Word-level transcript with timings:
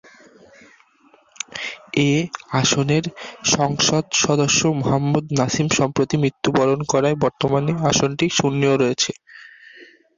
এ 2.01 2.11
আসনের 2.61 3.03
সংসদ 3.51 4.03
সদস্য 4.23 4.61
মোহাম্মদ 4.79 5.25
নাসিম 5.39 5.67
সম্প্রতি 5.79 6.15
মৃত্যুবরণ 6.17 6.79
করায় 6.91 7.17
বর্তমানে 7.23 7.71
আসনটি 7.89 8.25
শূন্য 8.37 8.61
রয়েছে। 8.73 9.11